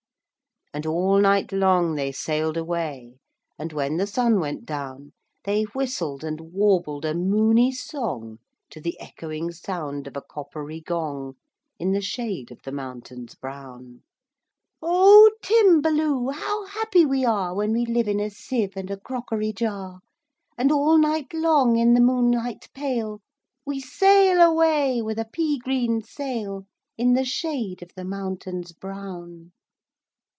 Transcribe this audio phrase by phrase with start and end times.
[0.73, 3.17] And all night long they sail'd away;
[3.59, 5.11] And, when the sun went down,
[5.43, 11.35] They whistled and warbled a moony songTo the echoing sound of a coppery gong,
[11.77, 16.29] In the shade of the mountains brown,"O Timballoo!
[16.31, 19.99] how happy we areWhen we live in a sieve and a crockery jar!
[20.57, 23.19] And all night long, in the moonlight pale,
[23.65, 26.63] We sail away with a pea green sailIn
[26.97, 29.51] the shade of the mountains brown."